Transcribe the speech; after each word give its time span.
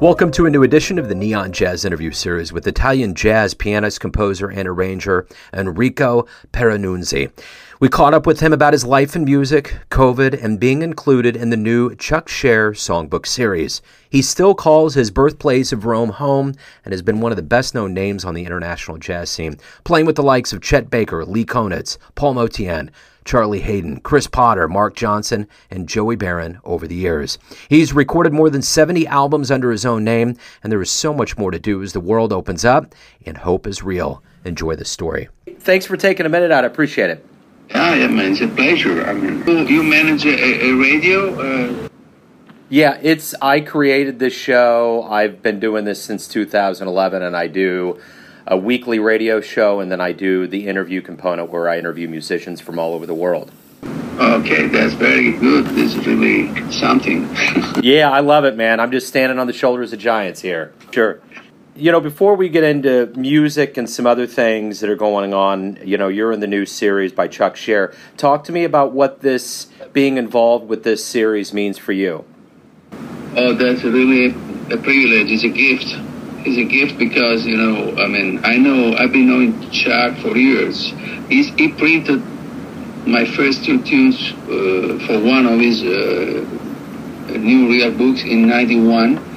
Welcome 0.00 0.30
to 0.32 0.46
a 0.46 0.50
new 0.50 0.62
edition 0.62 0.96
of 1.00 1.08
the 1.08 1.16
Neon 1.16 1.50
Jazz 1.50 1.84
interview 1.84 2.12
series 2.12 2.52
with 2.52 2.68
Italian 2.68 3.16
jazz 3.16 3.52
pianist, 3.52 3.98
composer, 3.98 4.48
and 4.48 4.68
arranger 4.68 5.26
Enrico 5.52 6.24
Pieranunzi. 6.52 7.32
We 7.80 7.88
caught 7.88 8.14
up 8.14 8.24
with 8.24 8.38
him 8.38 8.52
about 8.52 8.74
his 8.74 8.84
life 8.84 9.16
in 9.16 9.24
music, 9.24 9.74
COVID, 9.90 10.40
and 10.40 10.60
being 10.60 10.82
included 10.82 11.34
in 11.34 11.50
the 11.50 11.56
new 11.56 11.96
Chuck 11.96 12.28
Sher 12.28 12.74
songbook 12.74 13.26
series. 13.26 13.82
He 14.08 14.22
still 14.22 14.54
calls 14.54 14.94
his 14.94 15.10
birthplace 15.10 15.72
of 15.72 15.84
Rome 15.84 16.10
home 16.10 16.54
and 16.84 16.92
has 16.92 17.02
been 17.02 17.20
one 17.20 17.32
of 17.32 17.36
the 17.36 17.42
best 17.42 17.74
known 17.74 17.92
names 17.92 18.24
on 18.24 18.34
the 18.34 18.44
international 18.44 18.98
jazz 18.98 19.30
scene, 19.30 19.58
playing 19.82 20.06
with 20.06 20.14
the 20.14 20.22
likes 20.22 20.52
of 20.52 20.62
Chet 20.62 20.90
Baker, 20.90 21.24
Lee 21.24 21.44
Konitz, 21.44 21.98
Paul 22.14 22.34
Motian, 22.34 22.90
Charlie 23.28 23.60
Haden, 23.60 24.00
Chris 24.00 24.26
Potter, 24.26 24.68
Marc 24.68 24.96
Johnson, 24.96 25.46
and 25.70 25.86
Joey 25.86 26.16
Baron 26.16 26.60
over 26.64 26.86
the 26.86 26.94
years. 26.94 27.38
He's 27.68 27.92
recorded 27.92 28.32
more 28.32 28.48
than 28.48 28.62
70 28.62 29.06
albums 29.06 29.50
under 29.50 29.70
his 29.70 29.84
own 29.84 30.02
name, 30.02 30.34
and 30.62 30.72
there 30.72 30.80
is 30.80 30.90
so 30.90 31.12
much 31.12 31.36
more 31.36 31.50
to 31.50 31.58
do 31.58 31.82
as 31.82 31.92
the 31.92 32.00
world 32.00 32.32
opens 32.32 32.64
up 32.64 32.94
and 33.26 33.36
hope 33.36 33.66
is 33.66 33.82
real. 33.82 34.22
Enjoy 34.46 34.76
the 34.76 34.86
story. 34.86 35.28
Thanks 35.58 35.84
for 35.84 35.98
taking 35.98 36.24
a 36.24 36.30
minute 36.30 36.50
out. 36.50 36.64
I 36.64 36.68
appreciate 36.68 37.10
it. 37.10 37.26
Ah, 37.74 37.92
yeah, 37.92 38.06
man, 38.06 38.32
it's 38.32 38.40
a 38.40 38.48
pleasure. 38.48 39.04
I 39.04 39.12
mean, 39.12 39.68
you 39.68 39.82
manage 39.82 40.24
a, 40.24 40.64
a 40.64 40.72
radio? 40.72 41.34
Uh... 41.38 41.88
Yeah, 42.70 42.98
it's. 43.02 43.34
I 43.42 43.60
created 43.60 44.18
this 44.18 44.32
show. 44.32 45.06
I've 45.06 45.42
been 45.42 45.60
doing 45.60 45.84
this 45.84 46.02
since 46.02 46.28
2011, 46.28 47.22
and 47.22 47.36
I 47.36 47.46
do 47.46 48.00
a 48.48 48.56
weekly 48.56 48.98
radio 48.98 49.40
show, 49.40 49.80
and 49.80 49.92
then 49.92 50.00
I 50.00 50.12
do 50.12 50.46
the 50.46 50.66
interview 50.66 51.00
component 51.00 51.50
where 51.50 51.68
I 51.68 51.78
interview 51.78 52.08
musicians 52.08 52.60
from 52.60 52.78
all 52.78 52.94
over 52.94 53.06
the 53.06 53.14
world. 53.14 53.52
Okay, 54.18 54.66
that's 54.66 54.94
very 54.94 55.32
good. 55.32 55.66
This 55.66 55.94
is 55.94 56.06
really 56.06 56.72
something. 56.72 57.28
yeah, 57.82 58.10
I 58.10 58.20
love 58.20 58.44
it, 58.44 58.56
man. 58.56 58.80
I'm 58.80 58.90
just 58.90 59.06
standing 59.06 59.38
on 59.38 59.46
the 59.46 59.52
shoulders 59.52 59.92
of 59.92 60.00
giants 60.00 60.40
here. 60.40 60.72
Sure 60.90 61.20
you 61.78 61.92
know, 61.92 62.00
before 62.00 62.34
we 62.34 62.48
get 62.48 62.64
into 62.64 63.06
music 63.16 63.76
and 63.76 63.88
some 63.88 64.04
other 64.04 64.26
things 64.26 64.80
that 64.80 64.90
are 64.90 64.96
going 64.96 65.32
on, 65.32 65.78
you 65.84 65.96
know, 65.96 66.08
you're 66.08 66.32
in 66.32 66.40
the 66.40 66.46
new 66.46 66.66
series 66.66 67.12
by 67.12 67.28
Chuck 67.28 67.56
Sher. 67.56 67.94
Talk 68.16 68.42
to 68.44 68.52
me 68.52 68.64
about 68.64 68.92
what 68.92 69.20
this 69.20 69.68
being 69.92 70.16
involved 70.16 70.68
with 70.68 70.82
this 70.82 71.04
series 71.04 71.52
means 71.52 71.78
for 71.78 71.92
you. 71.92 72.24
Oh, 73.36 73.54
that's 73.54 73.84
really 73.84 74.30
a 74.72 74.76
privilege. 74.76 75.30
It's 75.30 75.44
a 75.44 75.48
gift. 75.48 76.07
It's 76.48 76.56
a 76.56 76.64
gift 76.64 76.98
because 76.98 77.46
you 77.46 77.56
know, 77.56 77.94
I 77.96 78.08
mean, 78.08 78.40
I 78.44 78.56
know 78.56 78.94
I've 78.96 79.12
been 79.12 79.28
knowing 79.28 79.70
Chuck 79.70 80.16
for 80.18 80.36
years. 80.36 80.92
He's, 81.28 81.48
he 81.54 81.68
printed 81.68 82.22
my 83.06 83.24
first 83.24 83.64
two 83.64 83.82
tunes 83.82 84.32
uh, 84.32 85.06
for 85.06 85.20
one 85.20 85.46
of 85.46 85.60
his 85.60 85.82
uh, 85.82 86.44
new 87.38 87.68
real 87.68 87.92
books 87.96 88.22
in 88.22 88.48
'91 88.48 89.28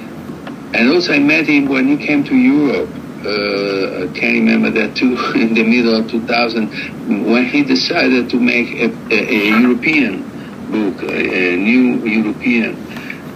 and 0.74 0.88
also 0.88 1.12
I 1.12 1.18
met 1.18 1.46
him 1.46 1.68
when 1.68 1.86
he 1.86 1.96
came 1.98 2.24
to 2.24 2.34
Europe. 2.34 2.88
Uh, 3.24 4.04
I 4.04 4.18
can't 4.18 4.40
remember 4.40 4.70
that 4.70 4.96
too, 4.96 5.16
in 5.34 5.54
the 5.54 5.64
middle 5.64 5.94
of 5.94 6.10
2000, 6.10 7.30
when 7.30 7.44
he 7.44 7.62
decided 7.62 8.30
to 8.30 8.40
make 8.40 8.72
a, 8.74 8.88
a, 9.12 9.18
a 9.20 9.60
European 9.60 10.22
book, 10.70 11.02
a, 11.02 11.52
a, 11.52 11.56
new 11.56 12.04
European 12.08 12.74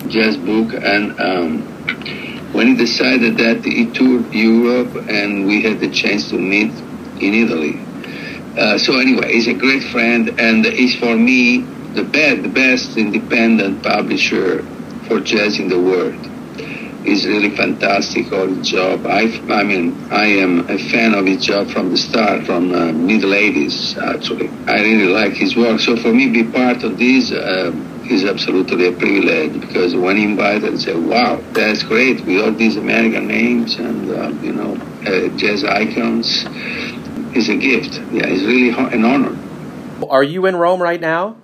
jazz 0.09 0.37
book. 0.39 0.73
And 0.73 1.21
um, 1.21 1.63
when 2.57 2.69
he 2.69 2.75
decided 2.75 3.37
that, 3.37 3.65
he 3.65 3.93
toured 3.93 4.33
Europe 4.33 4.97
and 5.09 5.47
we 5.47 5.63
had 5.63 5.79
the 5.79 5.91
chance 5.91 6.31
to 6.31 6.39
meet 6.39 6.73
in 7.21 7.35
Italy. 7.35 7.77
Uh, 8.57 8.79
so 8.79 8.99
anyway, 8.99 9.31
he's 9.33 9.47
a 9.47 9.55
great 9.55 9.85
friend 9.85 10.41
and 10.41 10.65
he's 10.65 10.97
for 10.97 11.15
me 11.15 11.59
the 11.93 12.05
best, 12.05 12.43
the 12.43 12.49
best 12.49 12.97
independent 12.97 13.83
publisher 13.83 14.63
for 15.07 15.21
jazz 15.21 15.59
in 15.61 15.69
the 15.69 15.79
world 15.79 16.17
is 17.05 17.27
really 17.27 17.55
fantastic 17.55 18.33
all 18.33 18.49
his 18.49 18.69
job. 18.69 19.07
I, 19.07 19.31
I 19.49 19.63
mean, 19.63 20.09
I 20.11 20.27
am 20.27 20.69
a 20.69 20.79
fan 20.79 21.15
of 21.15 21.27
his 21.27 21.45
job 21.45 21.69
from 21.71 21.91
the 21.91 21.97
start, 21.97 22.45
from 22.45 22.73
uh, 22.73 22.93
middle 22.93 23.31
80s, 23.31 23.97
actually. 24.03 24.51
I 24.67 24.81
really 24.81 25.13
like 25.13 25.35
his 25.35 25.57
work. 25.57 25.79
So 25.81 25.97
for 25.97 26.13
me, 26.13 26.31
be 26.33 26.51
part 26.51 26.83
of 26.83 26.99
this 26.99 27.31
uh, 27.33 27.71
is 28.11 28.25
absolutely 28.25 28.89
a 28.89 28.93
privilege 28.93 29.61
because 29.61 29.95
when 29.95 30.17
he 30.17 30.25
invited, 30.25 30.73
I 30.73 30.77
said, 30.77 31.05
wow, 31.05 31.41
that's 31.53 31.83
great 31.83 32.21
We 32.25 32.41
all 32.43 32.53
these 32.53 32.77
American 32.77 33.27
names 33.27 33.77
and, 33.77 34.11
uh, 34.11 34.29
you 34.43 34.53
know, 34.53 34.75
uh, 35.07 35.29
jazz 35.37 35.65
icons. 35.65 36.45
It's 37.35 37.49
a 37.49 37.57
gift. 37.57 37.95
Yeah, 38.13 38.27
it's 38.27 38.43
really 38.43 38.71
an 38.71 39.05
honor. 39.05 39.37
Are 40.09 40.23
you 40.23 40.47
in 40.47 40.57
Rome 40.57 40.83
right 40.83 41.01
now? 41.01 41.37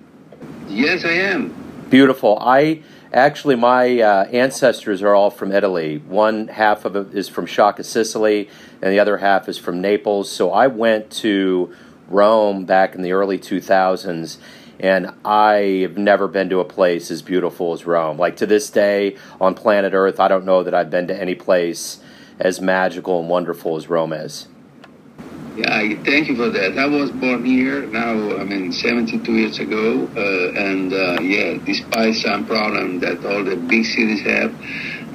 Yes, 0.67 1.05
I 1.05 1.11
am. 1.11 1.53
Beautiful. 1.89 2.37
I 2.39 2.81
Actually, 3.13 3.55
my 3.55 4.01
uh, 4.01 4.25
ancestors 4.25 5.03
are 5.03 5.13
all 5.13 5.29
from 5.29 5.51
Italy. 5.51 5.99
One 6.07 6.47
half 6.47 6.83
of 6.83 6.95
it 6.95 7.13
is 7.13 7.29
from 7.29 7.45
Sciacca, 7.45 7.85
Sicily, 7.85 8.49
and 8.81 8.91
the 8.91 8.99
other 8.99 9.17
half 9.17 9.47
is 9.47 9.59
from 9.59 9.81
Naples. 9.81 10.31
So 10.31 10.51
I 10.51 10.65
went 10.65 11.11
to 11.21 11.71
Rome 12.07 12.65
back 12.65 12.95
in 12.95 13.03
the 13.03 13.11
early 13.11 13.37
2000s, 13.37 14.37
and 14.79 15.11
I 15.23 15.81
have 15.81 15.97
never 15.97 16.27
been 16.27 16.49
to 16.49 16.59
a 16.59 16.65
place 16.65 17.11
as 17.11 17.21
beautiful 17.21 17.73
as 17.73 17.85
Rome. 17.85 18.17
Like 18.17 18.37
to 18.37 18.45
this 18.45 18.69
day 18.69 19.17
on 19.39 19.55
planet 19.55 19.93
Earth, 19.93 20.19
I 20.19 20.27
don't 20.27 20.45
know 20.45 20.63
that 20.63 20.73
I've 20.73 20.89
been 20.89 21.07
to 21.07 21.19
any 21.19 21.35
place 21.35 21.99
as 22.39 22.59
magical 22.59 23.19
and 23.19 23.29
wonderful 23.29 23.75
as 23.77 23.89
Rome 23.89 24.13
is. 24.13 24.47
Yeah, 25.55 25.71
I 25.71 25.95
thank 26.03 26.29
you 26.29 26.35
for 26.35 26.49
that. 26.49 26.79
I 26.79 26.87
was 26.87 27.11
born 27.11 27.45
here 27.45 27.85
now, 27.85 28.37
I 28.37 28.43
mean, 28.43 28.71
72 28.71 29.31
years 29.31 29.59
ago, 29.59 30.09
uh, 30.17 30.59
and 30.59 30.91
uh, 30.91 31.21
yeah, 31.21 31.59
despite 31.63 32.15
some 32.15 32.47
problem 32.47 32.99
that 33.01 33.23
all 33.23 33.43
the 33.43 33.55
big 33.55 33.85
cities 33.85 34.21
have, 34.21 34.51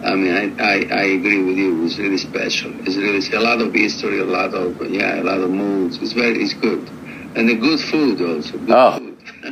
I 0.05 0.15
mean, 0.15 0.33
I, 0.33 0.63
I, 0.63 0.75
I, 0.93 1.05
agree 1.19 1.43
with 1.43 1.57
you. 1.57 1.85
It's 1.85 1.99
really 1.99 2.19
special. 2.19 2.71
It's 2.87 2.97
really 2.97 3.19
a 3.37 3.41
lot 3.41 3.61
of 3.61 3.75
history, 3.75 4.21
a 4.21 4.25
lot 4.25 4.55
of 4.55 4.81
yeah, 4.89 5.21
a 5.21 5.25
lot 5.25 5.41
of 5.41 5.51
moods. 5.51 5.99
It's 6.01 6.13
very, 6.13 6.41
it's 6.41 6.55
good, 6.55 6.89
and 7.35 7.49
the 7.49 7.57
good 7.57 7.81
food 7.81 8.21
also. 8.21 8.59
Good 8.59 8.71
oh, 8.71 8.99
food. 8.99 9.08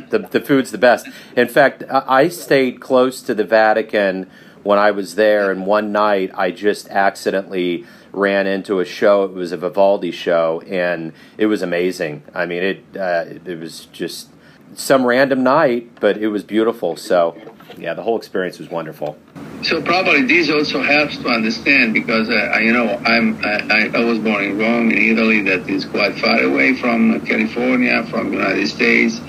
The 0.09 0.19
the 0.19 0.41
food's 0.41 0.71
the 0.71 0.77
best. 0.77 1.07
In 1.35 1.47
fact, 1.47 1.83
I 1.89 2.27
stayed 2.29 2.79
close 2.79 3.21
to 3.23 3.33
the 3.33 3.43
Vatican 3.43 4.29
when 4.63 4.79
I 4.79 4.91
was 4.91 5.15
there, 5.15 5.51
and 5.51 5.65
one 5.65 5.91
night 5.91 6.31
I 6.35 6.51
just 6.51 6.89
accidentally 6.89 7.85
ran 8.11 8.47
into 8.47 8.79
a 8.79 8.85
show. 8.85 9.23
It 9.23 9.33
was 9.33 9.51
a 9.51 9.57
Vivaldi 9.57 10.11
show, 10.11 10.61
and 10.67 11.13
it 11.37 11.45
was 11.45 11.61
amazing. 11.61 12.23
I 12.33 12.45
mean, 12.45 12.63
it 12.63 12.83
uh, 12.97 13.25
it 13.45 13.59
was 13.59 13.85
just 13.87 14.29
some 14.73 15.05
random 15.05 15.43
night, 15.43 15.89
but 15.99 16.17
it 16.17 16.27
was 16.27 16.43
beautiful. 16.43 16.95
So, 16.95 17.37
yeah, 17.77 17.93
the 17.93 18.03
whole 18.03 18.17
experience 18.17 18.59
was 18.59 18.69
wonderful. 18.69 19.17
So 19.67 19.81
probably 19.81 20.21
this 20.21 20.49
also 20.49 20.81
helps 20.81 21.17
to 21.17 21.27
understand 21.27 21.93
because 21.93 22.29
uh, 22.29 22.57
you 22.59 22.71
know 22.71 22.87
I'm 23.03 23.37
I, 23.43 23.91
I, 23.93 23.99
was 23.99 24.17
born 24.17 24.45
in 24.45 24.57
Rome 24.57 24.91
in 24.91 24.97
Italy 24.97 25.41
that 25.41 25.69
is 25.69 25.83
quite 25.83 26.17
far 26.17 26.39
away 26.41 26.73
from 26.75 27.19
California 27.25 28.01
from 28.05 28.29
the 28.29 28.37
United 28.37 28.67
States, 28.69 29.19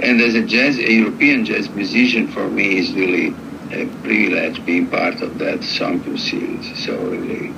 and 0.00 0.20
as 0.20 0.36
a 0.36 0.42
jazz 0.42 0.78
a 0.78 0.92
European 0.92 1.44
jazz 1.44 1.68
musician 1.70 2.28
for 2.28 2.48
me 2.48 2.78
is 2.78 2.92
really 2.92 3.34
a 3.72 3.86
privilege 4.04 4.64
being 4.64 4.86
part 4.86 5.20
of 5.20 5.36
that 5.38 5.64
song 5.64 5.98
series. 6.16 6.86
So 6.86 6.96
really 6.96 7.52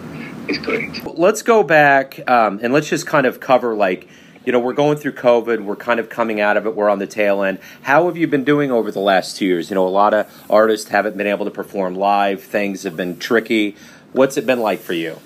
is 0.49 0.57
great. 0.57 1.05
Let's 1.19 1.43
go 1.43 1.63
back 1.63 2.27
um, 2.27 2.59
and 2.63 2.73
let's 2.73 2.89
just 2.89 3.07
kind 3.07 3.27
of 3.27 3.41
cover 3.41 3.75
like 3.75 4.09
you 4.45 4.53
know, 4.53 4.59
we're 4.59 4.73
going 4.73 4.97
through 4.97 5.13
COVID. 5.13 5.65
We're 5.65 5.77
kind 5.77 6.01
of 6.01 6.09
coming 6.09 6.41
out 6.41 6.57
of 6.57 6.67
it. 6.67 6.75
We're 6.75 6.89
on 6.89 6.99
the 6.99 7.07
tail 7.07 7.43
end. 7.43 7.59
How 7.83 8.07
have 8.07 8.17
you 8.17 8.27
been 8.27 8.45
doing 8.45 8.71
over 8.71 8.91
the 8.91 9.01
last 9.01 9.37
two 9.37 9.45
years? 9.45 9.71
You 9.71 9.75
know, 9.75 9.87
a 9.87 9.89
lot 9.89 10.15
of 10.15 10.27
artists 10.49 10.89
haven't 10.89 11.17
been 11.17 11.27
able 11.27 11.45
to 11.45 11.51
perform 11.51 11.95
live. 11.95 12.43
Things 12.43 12.85
have 12.85 12.97
been 12.97 13.19
tricky. 13.19 13.77
What's 14.13 14.37
it 14.37 14.47
been 14.47 14.61
like 14.61 14.81
for 14.81 14.95
you? 14.95 15.19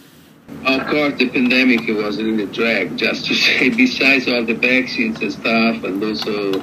Of 0.66 0.86
course, 0.86 1.14
the 1.18 1.30
pandemic 1.30 1.86
was 1.88 2.18
a 2.18 2.46
drag. 2.46 2.96
Just 2.96 3.26
to 3.26 3.34
say, 3.34 3.70
besides 3.70 4.28
all 4.28 4.44
the 4.44 4.54
vaccines 4.54 5.20
and 5.20 5.32
stuff, 5.32 5.84
and 5.84 6.02
also 6.02 6.60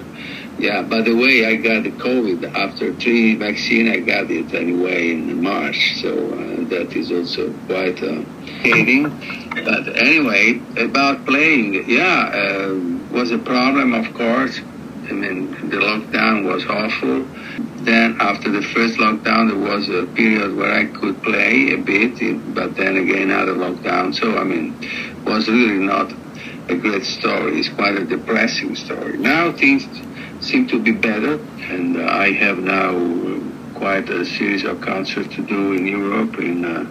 yeah, 0.58 0.82
by 0.82 1.02
the 1.02 1.16
way, 1.16 1.46
I 1.46 1.56
got 1.56 1.84
the 1.84 1.92
COVID 1.92 2.54
after 2.54 2.94
three 2.94 3.36
vaccine. 3.36 3.88
I 3.88 4.00
got 4.00 4.30
it 4.30 4.54
anyway 4.54 5.12
in 5.12 5.42
March, 5.42 5.96
so 6.02 6.10
uh, 6.10 6.70
that 6.70 6.94
is 6.96 7.12
also 7.12 7.52
quite 7.66 8.02
uh, 8.04 8.22
hating. 8.62 9.10
But 9.50 9.98
anyway, 9.98 10.62
about 10.78 11.26
playing, 11.26 11.90
yeah, 11.90 12.30
uh, 12.34 12.74
was 13.12 13.32
a 13.32 13.40
problem, 13.40 13.94
of 13.94 14.14
course. 14.14 14.60
I 15.10 15.14
mean, 15.14 15.52
the 15.70 15.78
lockdown 15.78 16.46
was 16.46 16.66
awful. 16.68 17.26
Then 17.84 18.18
after 18.22 18.52
the 18.52 18.62
first 18.62 19.00
lockdown, 19.00 19.50
there 19.50 19.58
was 19.58 19.90
a 19.90 20.06
period 20.14 20.56
where 20.56 20.72
I 20.72 20.86
could 20.86 21.22
play 21.24 21.74
a 21.74 21.78
bit, 21.78 22.20
but 22.54 22.76
then 22.76 22.98
again, 22.98 23.32
another 23.32 23.56
lockdown. 23.56 24.14
So 24.14 24.38
I 24.38 24.44
mean, 24.44 24.78
was 25.26 25.50
really 25.50 25.80
not 25.80 26.14
a 26.70 26.76
great 26.76 27.04
story. 27.04 27.60
It's 27.60 27.70
quite 27.70 27.96
a 27.96 28.06
depressing 28.06 28.76
story. 28.76 29.18
Now 29.18 29.52
things 29.52 29.86
seem 30.52 30.68
to 30.68 30.80
be 30.80 30.92
better. 30.92 31.40
And 31.74 31.98
uh, 31.98 32.06
I 32.06 32.32
have 32.34 32.60
now 32.60 32.92
quite 33.74 34.10
a 34.10 34.26
series 34.26 34.66
of 34.66 34.82
concerts 34.82 35.34
to 35.36 35.42
do 35.42 35.74
in 35.74 35.88
Europe, 35.88 36.38
in, 36.40 36.66
uh, 36.66 36.86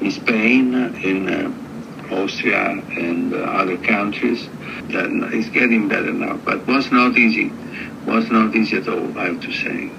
in 0.00 0.10
Spain, 0.10 0.74
in 1.02 1.28
uh, 1.28 2.14
Austria, 2.14 2.70
and 3.06 3.34
uh, 3.34 3.38
other 3.38 3.78
countries. 3.78 4.48
That 4.92 5.08
it's 5.32 5.48
getting 5.48 5.88
better 5.88 6.12
now, 6.12 6.36
but 6.36 6.66
was 6.66 6.90
not 6.92 7.16
easy. 7.16 7.50
Was 8.06 8.30
not 8.30 8.54
easy 8.54 8.76
at 8.76 8.88
all, 8.88 9.18
I 9.18 9.24
have 9.26 9.40
to 9.40 9.52
say. 9.52 9.90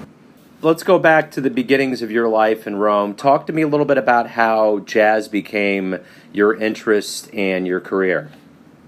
let's 0.62 0.82
go 0.82 0.98
back 0.98 1.30
to 1.32 1.40
the 1.40 1.50
beginnings 1.50 2.02
of 2.02 2.10
your 2.10 2.28
life 2.28 2.66
in 2.66 2.76
Rome. 2.76 3.14
Talk 3.14 3.46
to 3.46 3.52
me 3.52 3.62
a 3.62 3.68
little 3.68 3.86
bit 3.86 3.98
about 3.98 4.30
how 4.30 4.80
jazz 4.80 5.28
became 5.28 5.98
your 6.32 6.54
interest 6.54 7.32
and 7.32 7.66
your 7.66 7.80
career. 7.80 8.30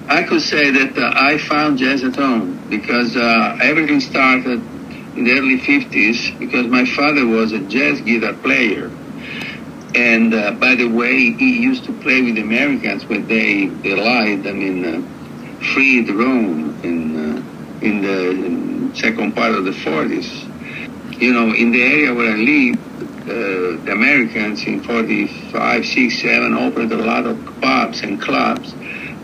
I 0.09 0.25
could 0.25 0.43
say 0.43 0.71
that 0.71 0.99
uh, 0.99 1.13
I 1.15 1.39
found 1.39 1.79
jazz 1.79 2.03
at 2.03 2.17
home 2.17 2.69
because 2.69 3.17
uh, 3.17 3.59
everything 3.63 4.01
started 4.01 4.61
in 5.17 5.25
the 5.25 5.33
early 5.33 5.59
50s 5.59 6.39
because 6.39 6.67
my 6.67 6.85
father 6.85 7.27
was 7.27 7.53
a 7.53 7.61
jazz 7.61 8.01
guitar 8.01 8.33
player. 8.35 8.91
And 9.95 10.35
uh, 10.35 10.53
by 10.53 10.75
the 10.75 10.87
way, 10.87 11.33
he 11.33 11.63
used 11.63 11.85
to 11.85 11.93
play 12.01 12.23
with 12.23 12.39
Americans 12.39 13.05
when 13.07 13.29
they, 13.29 13.67
they 13.67 13.95
lied, 13.95 14.47
I 14.47 14.53
mean, 14.53 14.85
uh, 14.85 15.63
freed 15.73 16.09
Rome 16.09 16.81
in, 16.83 17.17
uh, 17.17 17.85
in 17.87 18.03
the 18.03 18.97
second 18.97 19.35
part 19.35 19.53
of 19.55 19.65
the 19.65 19.71
40s. 19.71 21.21
You 21.21 21.33
know, 21.33 21.55
in 21.55 21.71
the 21.71 21.83
area 21.83 22.13
where 22.13 22.33
I 22.33 22.37
live, 22.37 22.77
uh, 23.23 23.85
the 23.85 23.93
Americans 23.93 24.65
in 24.65 24.83
45, 24.83 25.87
6, 25.87 26.23
7 26.23 26.55
opened 26.55 26.93
a 26.93 26.97
lot 26.97 27.27
of 27.27 27.61
pubs 27.61 28.01
and 28.01 28.21
clubs 28.21 28.75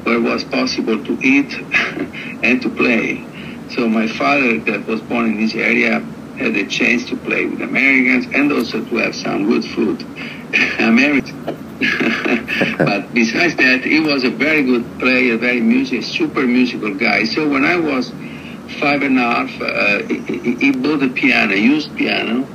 where 0.05 0.17
it 0.17 0.23
was 0.23 0.45
possible 0.45 1.03
to 1.05 1.19
eat 1.23 1.53
and 2.43 2.63
to 2.63 2.71
play. 2.71 3.25
So 3.71 3.89
my 3.89 4.07
father, 4.09 4.59
that 4.61 4.87
was 4.87 5.01
born 5.03 5.27
in 5.27 5.41
this 5.41 5.55
area, 5.55 6.01
had 6.39 6.57
a 6.57 6.67
chance 6.67 7.05
to 7.07 7.17
play 7.17 7.47
with 7.47 7.61
Americans 7.61 8.27
and 8.33 8.51
also 8.53 8.85
to 8.85 8.97
have 8.97 9.15
some 9.15 9.47
good 9.47 9.65
food. 9.65 10.03
American. 10.79 11.45
but 12.79 13.13
besides 13.13 13.55
that, 13.57 13.83
he 13.85 14.01
was 14.01 14.25
a 14.25 14.31
very 14.31 14.63
good 14.63 14.85
player, 14.99 15.37
very 15.37 15.61
music, 15.61 16.03
super 16.03 16.47
musical 16.47 16.95
guy. 16.95 17.25
So 17.25 17.49
when 17.49 17.65
I 17.65 17.77
was 17.77 18.11
five 18.81 19.03
and 19.03 19.19
a 19.19 19.23
half, 19.23 19.61
uh, 19.61 20.03
he, 20.05 20.55
he 20.55 20.71
bought 20.73 21.03
a 21.03 21.09
piano, 21.09 21.55
used 21.55 21.95
piano. 21.97 22.47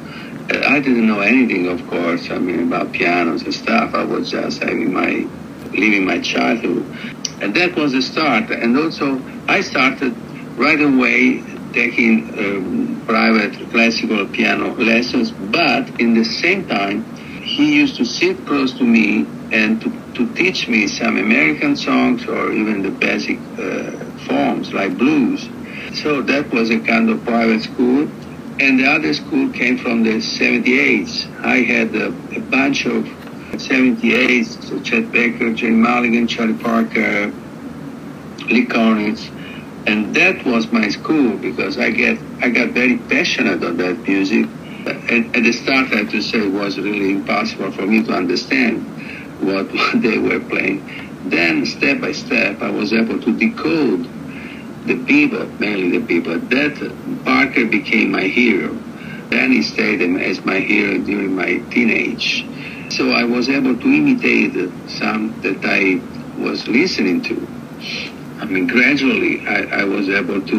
Uh, 0.51 0.60
I 0.66 0.80
didn't 0.80 1.07
know 1.07 1.22
anything, 1.22 1.68
of 1.68 1.86
course. 1.88 2.30
I 2.30 2.38
mean, 2.38 2.68
about 2.68 2.92
pianos 2.92 3.44
and 3.44 3.54
stuff. 3.54 3.94
I 3.94 4.04
was 4.04 4.31
just 4.31 4.62
having 4.62 4.94
my, 4.94 5.28
living 5.72 6.06
my 6.06 6.19
childhood. 6.19 6.86
And 7.44 7.54
that 7.56 7.75
was 7.75 7.92
the 7.92 8.01
start. 8.01 8.51
And 8.51 8.78
also, 8.78 9.22
I 9.50 9.60
started 9.60 10.16
right 10.57 10.80
away 10.80 11.44
taking 11.74 12.30
um, 12.40 13.04
private 13.06 13.54
classical 13.69 14.25
piano 14.28 14.74
lessons, 14.75 15.31
but 15.31 16.00
in 16.00 16.13
the 16.13 16.24
same 16.24 16.66
time, 16.69 17.04
he 17.42 17.75
used 17.75 17.98
to 17.98 18.06
sit 18.06 18.45
close 18.45 18.72
to 18.78 18.86
me 18.86 19.28
and 19.51 19.81
to, 19.81 19.90
to 20.13 20.34
teach 20.36 20.69
me 20.69 20.88
some 20.88 21.18
American 21.18 21.75
songs 21.75 22.25
or 22.30 22.54
even 22.54 22.81
the 22.81 22.92
basic 22.92 23.38
uh, 23.60 23.92
forms 24.25 24.72
like 24.72 24.98
blues. 24.98 25.50
So 26.01 26.22
that 26.22 26.50
was 26.54 26.69
a 26.69 26.80
kind 26.80 27.10
of 27.10 27.25
private 27.25 27.63
school. 27.63 28.04
And 28.62 28.80
the 28.80 28.86
other 28.86 29.13
school 29.13 29.51
came 29.51 29.78
from 29.78 30.04
the 30.04 30.22
78s. 30.22 31.44
I 31.44 31.57
had 31.57 31.94
a, 31.94 32.07
a 32.07 32.39
bunch 32.39 32.86
of 32.86 33.06
78s, 33.58 34.70
so 34.70 34.80
Chet 34.82 35.12
Baker, 35.12 35.54
Gerry 35.54 35.74
Mulligan, 35.74 36.28
Charlie 36.28 36.54
Parker, 36.56 37.32
Lee 38.50 38.66
Konitz. 38.66 39.30
And 39.86 40.16
that 40.16 40.46
was 40.46 40.72
my 40.72 40.90
school 40.90 41.38
because 41.38 41.78
I 41.78 41.92
get 41.92 42.18
I 42.42 42.50
got 42.50 42.70
very 42.70 42.98
passionate 42.98 43.64
on 43.64 43.78
that 43.78 44.00
music. 44.08 44.48
At, 44.86 45.36
at 45.36 45.44
the 45.44 45.52
start, 45.52 45.94
I 45.94 45.98
have 45.98 46.12
to 46.12 46.22
say, 46.22 46.40
it 46.40 46.52
was 46.52 46.78
really 46.78 47.12
impossible 47.12 47.72
for 47.72 47.86
me 47.86 48.04
to 48.04 48.14
understand 48.14 48.84
what, 49.42 49.72
what 49.74 50.02
they 50.02 50.18
were 50.18 50.40
playing. 50.40 50.84
Then, 51.30 51.66
step 51.66 52.02
by 52.02 52.12
step, 52.12 52.62
I 52.62 52.70
was 52.70 52.92
able 52.92 53.20
to 53.22 53.38
decode 53.38 54.04
the 54.86 54.96
bebop, 54.96 55.60
mainly 55.60 55.98
the 55.98 56.06
bebop. 56.06 56.50
That 56.50 57.24
Parker 57.24 57.66
became 57.66 58.12
my 58.12 58.24
hero. 58.24 58.74
Then 59.30 59.52
he 59.52 59.64
stayed 59.64 60.02
as 60.02 60.44
my 60.44 60.60
hero 60.60 60.98
during 60.98 61.36
my 61.36 61.60
teenage. 61.72 62.46
So 62.94 63.10
I 63.10 63.24
was 63.24 63.50
able 63.50 63.75
to 63.75 63.88
imitate 63.88 64.54
some 64.88 65.34
that 65.42 65.66
I 65.66 66.00
was 66.40 66.68
listening 66.68 67.24
to. 67.24 67.48
I 68.40 68.45
mean, 68.45 68.68
gradually 68.68 69.48
I, 69.48 69.81
I 69.81 69.84
was 69.84 70.10
able 70.10 70.40
to 70.40 70.57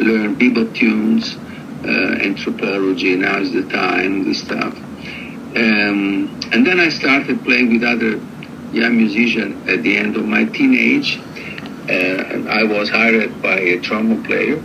learn 0.00 0.34
bebop 0.34 0.74
tunes, 0.74 1.36
uh, 1.84 2.18
anthropology, 2.20 3.14
now's 3.14 3.52
the 3.52 3.62
time, 3.68 4.24
this 4.24 4.40
stuff. 4.40 4.74
Um, 5.54 6.36
and 6.50 6.66
then 6.66 6.80
I 6.80 6.88
started 6.88 7.44
playing 7.44 7.74
with 7.74 7.84
other 7.84 8.20
young 8.74 8.96
musicians 8.96 9.68
at 9.68 9.84
the 9.84 9.96
end 9.96 10.16
of 10.16 10.24
my 10.24 10.46
teenage. 10.46 11.20
Uh, 11.88 12.48
I 12.50 12.64
was 12.64 12.90
hired 12.90 13.40
by 13.40 13.60
a 13.60 13.78
trombone 13.78 14.24
player. 14.24 14.56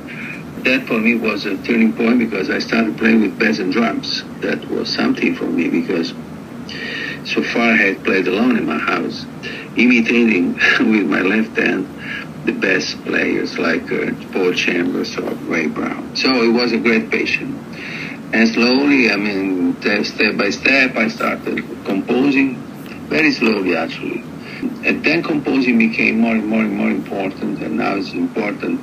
That 0.64 0.88
for 0.88 1.00
me 1.00 1.14
was 1.14 1.46
a 1.46 1.58
turning 1.58 1.94
point 1.94 2.18
because 2.18 2.50
I 2.50 2.58
started 2.58 2.98
playing 2.98 3.22
with 3.22 3.38
bass 3.38 3.60
and 3.60 3.72
drums. 3.72 4.24
That 4.42 4.68
was 4.72 4.92
something 4.92 5.36
for 5.36 5.46
me 5.46 5.70
because 5.70 6.16
so 7.26 7.44
far 7.44 7.72
I 7.72 7.78
had 7.78 8.04
played 8.04 8.28
alone 8.28 8.58
in 8.58 8.66
my 8.66 8.78
house, 8.78 9.26
imitating 9.76 10.54
with 10.80 11.08
my 11.08 11.22
left 11.22 11.58
hand 11.58 11.88
the 12.46 12.54
best 12.54 13.04
players 13.04 13.60
like 13.60 13.92
uh, 13.92 14.12
Paul 14.32 14.54
Chambers 14.54 15.18
or 15.18 15.30
Ray 15.52 15.68
Brown. 15.68 16.16
So 16.16 16.32
it 16.44 16.54
was 16.54 16.72
a 16.72 16.78
great 16.78 17.12
passion. 17.12 17.60
And 18.34 18.48
slowly, 18.48 19.12
I 19.12 19.18
mean, 19.18 19.76
step 20.04 20.38
by 20.38 20.50
step, 20.50 20.96
I 20.96 21.10
started 21.10 21.64
composing, 21.86 22.56
very 23.10 23.32
slowly 23.32 23.76
actually. 23.76 24.24
And 24.86 25.04
then 25.04 25.24
composing 25.24 25.78
became 25.78 26.20
more 26.20 26.36
and 26.36 26.48
more 26.48 26.62
and 26.62 26.74
more 26.74 26.90
important, 26.90 27.62
and 27.62 27.78
now 27.78 27.96
it's 27.96 28.14
important, 28.14 28.80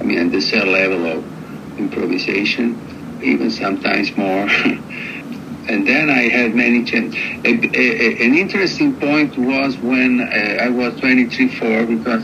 I 0.00 0.02
mean, 0.04 0.18
at 0.18 0.32
the 0.32 0.40
cell 0.40 0.66
level 0.66 1.06
of 1.06 1.78
improvisation, 1.78 3.20
even 3.22 3.50
sometimes 3.50 4.16
more. 4.16 4.48
and 5.68 5.86
then 5.86 6.10
I 6.10 6.28
had 6.28 6.54
many 6.54 6.84
changes. 6.84 7.20
an 7.44 8.34
interesting 8.34 8.94
point 8.98 9.36
was 9.38 9.76
when 9.78 10.20
uh, 10.20 10.64
I 10.64 10.68
was 10.68 10.98
23, 11.00 11.48
4, 11.48 11.86
because 11.86 12.22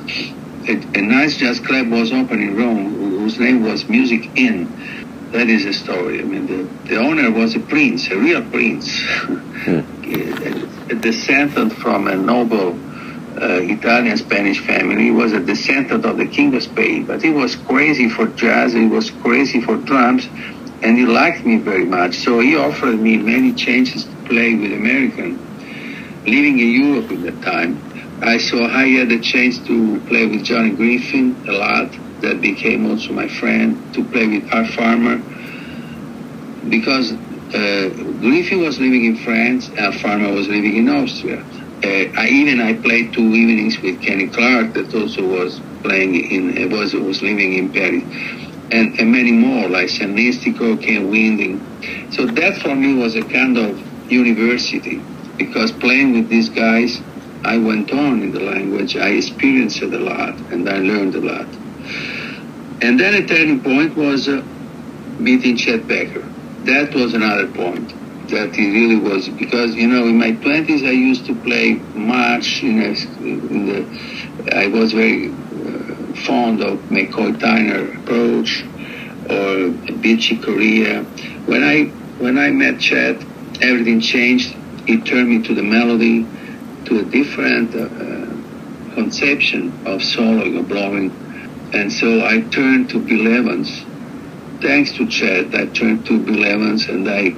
a, 0.69 0.99
a 0.99 1.03
nice 1.03 1.37
jazz 1.37 1.61
club 1.61 1.89
was 1.89 2.13
open 2.13 2.41
in 2.41 2.57
Rome 2.57 2.99
whose 3.29 3.39
name 3.39 3.63
was 3.63 3.87
Music 3.91 4.25
Inn. 4.37 4.67
That 5.33 5.51
is 5.51 5.67
a 5.67 5.75
story. 5.75 6.21
I 6.21 6.25
mean, 6.25 6.47
the, 6.47 6.63
the 6.89 6.97
owner 6.97 7.31
was 7.31 7.55
a 7.55 7.61
prince, 7.61 8.09
a 8.11 8.17
real 8.17 8.43
prince, 8.51 8.89
hmm. 9.05 9.81
a, 10.91 10.95
descendant 10.95 11.75
from 11.75 12.09
a 12.09 12.17
noble 12.17 12.71
uh, 13.39 13.61
Italian 13.61 14.17
Spanish 14.17 14.61
family. 14.61 15.05
He 15.05 15.11
was 15.11 15.35
a 15.35 15.41
descendant 15.41 16.07
of 16.07 16.17
the 16.17 16.27
King 16.27 16.55
of 16.55 16.63
Spain, 16.63 17.05
but 17.05 17.23
he 17.23 17.29
was 17.29 17.55
crazy 17.55 18.09
for 18.09 18.29
jazz. 18.29 18.73
He 18.73 18.87
was 18.87 19.11
crazy 19.11 19.61
for 19.61 19.77
drums, 19.77 20.27
and 20.83 20.97
he 20.97 21.07
liked 21.07 21.45
me 21.45 21.59
very 21.59 21.85
much. 21.85 22.17
So 22.19 22.41
he 22.41 22.57
offered 22.57 22.99
me 22.99 23.17
many 23.17 23.53
chances 23.55 24.05
to 24.05 24.15
play 24.27 24.55
with 24.55 24.73
American. 24.73 25.39
Living 26.25 26.59
in 26.59 26.71
Europe 26.71 27.11
at 27.11 27.23
that 27.23 27.43
time, 27.43 27.83
I 28.23 28.39
saw 28.39 28.67
I 28.67 28.89
had 28.89 29.09
the 29.09 29.21
chance 29.21 29.59
to 29.67 30.01
play 30.09 30.27
with 30.27 30.45
Johnny 30.45 30.71
Griffin 30.71 31.37
a 31.49 31.53
lot. 31.53 31.91
That 32.21 32.41
became 32.41 32.91
also 32.91 33.13
my 33.13 33.29
friend 33.29 33.79
to 33.95 34.05
play 34.05 34.27
with 34.27 34.53
Art 34.53 34.67
Farmer 34.71 35.19
because 36.69 37.13
uh, 37.13 37.89
Griffin 38.21 38.61
was 38.61 38.79
living 38.81 39.05
in 39.05 39.17
France, 39.17 39.71
Art 39.79 39.95
Farmer 39.95 40.33
was 40.33 40.49
living 40.49 40.77
in 40.77 40.89
Austria. 40.89 41.41
Uh, 41.85 42.21
I 42.21 42.29
even 42.29 42.61
I 42.61 42.75
played 42.75 43.13
two 43.13 43.23
evenings 43.23 43.81
with 43.81 44.03
Kenny 44.03 44.27
Clarke 44.29 44.75
that 44.75 44.93
also 44.95 45.25
was 45.25 45.61
playing 45.83 46.15
in 46.17 46.71
was 46.71 46.93
was 46.93 47.23
living 47.23 47.55
in 47.55 47.73
Paris, 47.73 48.03
and, 48.73 48.99
and 49.01 49.13
many 49.13 49.33
more 49.33 49.69
like 49.69 49.89
Sal 49.89 50.09
Nistico, 50.09 50.77
Kai 50.85 50.99
Winding. 51.05 51.67
So 52.13 52.27
that 52.27 52.59
for 52.63 52.75
me 52.75 52.95
was 52.95 53.17
a 53.17 53.25
kind 53.25 53.57
of 53.59 53.79
university 54.11 55.09
because 55.39 55.73
playing 55.73 56.15
with 56.15 56.29
these 56.29 56.49
guys 56.51 57.03
I 57.45 57.59
went 57.59 57.93
on 57.93 58.23
in 58.23 58.33
the 58.33 58.41
language, 58.41 58.97
I 58.97 59.11
experienced 59.11 59.83
it 59.83 59.95
a 59.95 59.99
lot, 59.99 60.41
and 60.51 60.69
I 60.69 60.79
learned 60.79 61.15
a 61.15 61.21
lot. 61.21 61.57
And 62.83 62.99
then 63.01 63.15
a 63.15 63.27
turning 63.27 63.63
point 63.63 63.97
was 63.97 64.29
uh, 64.29 64.43
meeting 65.19 65.57
Chet 65.57 65.87
Baker. 65.87 66.33
That 66.65 66.95
was 66.95 67.15
another 67.15 67.49
point 67.49 67.95
that 68.31 68.55
he 68.55 68.71
really 68.71 68.97
was 68.97 69.29
because 69.31 69.75
you 69.75 69.89
know 69.89 70.07
in 70.07 70.19
my 70.19 70.33
20s 70.33 70.87
I 70.87 70.91
used 70.93 71.27
to 71.27 71.35
play 71.41 71.87
much 71.95 72.63
in, 72.63 72.81
a, 72.83 72.95
in 73.25 73.67
the 73.67 74.55
I 74.55 74.67
was 74.69 74.93
very 74.93 75.39
fond 76.27 76.63
of 76.63 76.79
McCoy 76.91 77.39
Tyner 77.39 77.97
approach 77.99 78.65
or 79.31 79.71
Beachy 79.99 80.37
Corea. 80.39 81.03
When 81.47 81.63
I 81.63 81.85
when 82.19 82.39
I 82.39 82.51
met 82.51 82.81
Chet, 82.81 83.17
everything 83.61 84.01
changed. 84.01 84.55
He 84.87 85.01
turned 85.01 85.29
me 85.29 85.43
to 85.43 85.55
the 85.55 85.63
melody 85.63 86.27
to 86.87 87.01
a 87.01 87.05
different 87.05 87.75
uh, 87.75 88.95
conception 88.95 89.69
of 89.87 90.01
soloing 90.01 90.59
or 90.59 90.63
blowing. 90.63 91.11
And 91.73 91.93
so 91.93 92.25
I 92.25 92.41
turned 92.41 92.91
to 92.91 92.99
Bill 92.99 93.27
Evans. 93.33 93.85
Thanks 94.61 94.93
to 94.93 95.07
Chet, 95.07 95.55
I 95.55 95.67
turned 95.67 96.07
to 96.07 96.19
Bill 96.19 96.45
Evans 96.45 96.89
and 96.89 97.09
I 97.09 97.35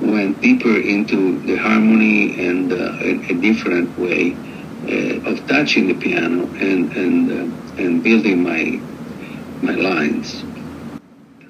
went 0.00 0.40
deeper 0.42 0.78
into 0.78 1.40
the 1.40 1.56
harmony 1.56 2.46
and 2.46 2.72
uh, 2.72 2.98
a, 3.00 3.32
a, 3.32 3.34
different 3.34 3.98
way 3.98 4.36
uh, 4.84 5.30
of 5.30 5.46
touching 5.48 5.88
the 5.88 5.94
piano 5.94 6.44
and 6.60 6.92
and 6.92 7.32
uh, 7.32 7.65
and 7.78 8.02
building 8.02 8.42
my 8.42 8.80
my 9.62 9.72
lines. 9.74 10.44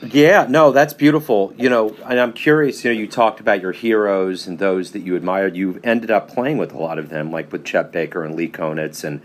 Yeah, 0.02 0.46
no, 0.48 0.72
that's 0.72 0.94
beautiful. 0.94 1.54
You 1.56 1.68
know, 1.68 1.96
and 2.04 2.20
I'm 2.20 2.32
curious. 2.32 2.84
You 2.84 2.92
know, 2.92 2.98
you 2.98 3.08
talked 3.08 3.40
about 3.40 3.60
your 3.60 3.72
heroes 3.72 4.46
and 4.46 4.58
those 4.58 4.92
that 4.92 5.00
you 5.00 5.16
admired. 5.16 5.56
You 5.56 5.80
ended 5.82 6.10
up 6.10 6.28
playing 6.28 6.58
with 6.58 6.72
a 6.72 6.78
lot 6.78 6.98
of 6.98 7.08
them, 7.08 7.30
like 7.30 7.50
with 7.50 7.64
Chet 7.64 7.92
Baker 7.92 8.22
and 8.22 8.34
Lee 8.34 8.48
Konitz 8.48 9.04
and 9.04 9.20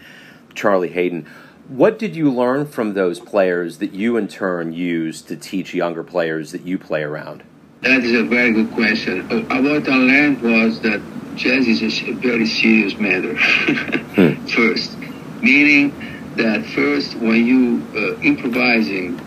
Charlie 0.56 0.90
Haden. 0.90 1.28
What 1.68 2.00
did 2.00 2.16
you 2.16 2.32
learn 2.32 2.66
from 2.66 2.94
those 2.94 3.20
players 3.20 3.78
that 3.78 3.94
you 3.94 4.18
in 4.18 4.28
turn 4.28 4.74
use 4.74 5.22
to 5.24 5.36
teach 5.38 5.74
younger 5.74 6.04
players 6.04 6.52
that 6.52 6.66
you 6.66 6.78
play 6.78 7.04
around? 7.04 7.44
That 7.82 8.04
is 8.04 8.20
a 8.20 8.24
very 8.24 8.52
good 8.52 8.72
question. 8.74 9.22
Uh, 9.32 9.62
what 9.62 9.88
I 9.88 9.96
learned 9.96 10.42
was 10.42 10.82
that 10.82 11.02
jazz 11.36 11.68
is 11.68 11.82
a 12.04 12.12
very 12.14 12.46
serious 12.46 12.98
matter. 12.98 13.36
hmm. 13.36 14.46
First, 14.48 14.98
meaning 15.42 15.94
that 16.36 16.66
first, 16.66 17.16
when 17.16 17.46
you 17.46 17.88
uh, 17.96 18.20
improvising, 18.22 19.20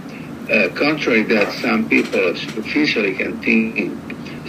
uh, 0.50 0.68
contrary 0.74 1.22
that 1.24 1.52
some 1.52 1.88
people 1.88 2.34
superficially 2.34 3.14
can 3.14 3.40
think, 3.40 4.00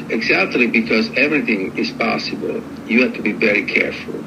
exactly 0.10 0.68
because 0.68 1.10
everything 1.16 1.76
is 1.78 1.92
possible, 1.92 2.62
you 2.88 3.02
have 3.04 3.14
to 3.14 3.22
be 3.22 3.34
very 3.34 3.66
careful. 3.66 4.24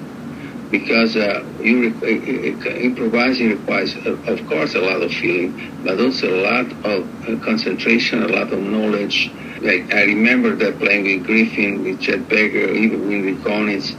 Because 0.71 1.17
uh, 1.17 1.45
you 1.61 1.97
uh, 2.03 2.07
uh, 2.07 2.75
improvising 2.75 3.51
requires, 3.51 3.97
of 4.05 4.47
course, 4.47 4.75
a 4.75 4.81
lot 4.81 5.01
of 5.03 5.11
feeling, 5.13 5.57
but 5.83 5.99
also 5.99 6.29
a 6.29 6.43
lot 6.43 6.67
of 6.85 7.41
concentration, 7.43 8.23
a 8.23 8.29
lot 8.29 8.53
of 8.53 8.61
knowledge. 8.61 9.33
Like 9.63 9.95
I 9.95 10.03
remember 10.05 10.55
that 10.57 10.79
playing 10.79 11.05
with 11.05 11.27
Griffin, 11.27 11.83
with 11.83 12.01
Chet 12.01 12.29
Baker, 12.29 12.71
even 12.73 13.25
with 13.25 13.43
Konitz, 13.43 13.97